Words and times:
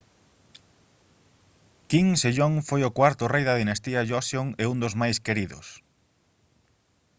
king 1.91 2.09
sejong 2.21 2.55
foi 2.67 2.81
o 2.85 2.93
cuarto 2.97 3.23
rei 3.33 3.43
da 3.47 3.59
dinastía 3.61 4.07
joseon 4.09 4.47
e 4.61 4.63
un 4.71 4.77
dos 4.83 4.93
máis 5.01 5.17
queridos 5.25 5.67